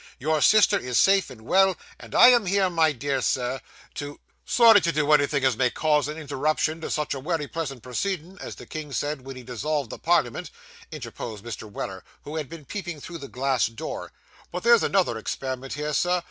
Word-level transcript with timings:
Your 0.17 0.41
sister 0.41 0.79
is 0.79 0.97
safe 0.97 1.29
and 1.29 1.41
well, 1.41 1.77
and 1.99 2.15
I 2.15 2.29
am 2.29 2.47
here, 2.47 2.71
my 2.71 2.91
dear 2.91 3.21
Sir, 3.21 3.61
to' 3.93 4.19
'Sorry 4.45 4.81
to 4.81 4.91
do 4.91 5.11
anythin' 5.11 5.45
as 5.45 5.55
may 5.55 5.69
cause 5.69 6.07
an 6.07 6.17
interruption 6.17 6.81
to 6.81 6.89
such 6.89 7.13
wery 7.13 7.47
pleasant 7.47 7.83
proceedin's, 7.83 8.39
as 8.41 8.55
the 8.55 8.65
king 8.65 8.91
said 8.93 9.21
wen 9.21 9.35
he 9.35 9.43
dissolved 9.43 9.91
the 9.91 9.99
parliament,' 9.99 10.49
interposed 10.91 11.43
Mr. 11.45 11.71
Weller, 11.71 12.03
who 12.23 12.37
had 12.37 12.49
been 12.49 12.65
peeping 12.65 12.99
through 12.99 13.19
the 13.19 13.27
glass 13.27 13.67
door; 13.67 14.11
'but 14.51 14.63
there's 14.63 14.81
another 14.81 15.19
experiment 15.19 15.73
here, 15.73 15.93
sir. 15.93 16.19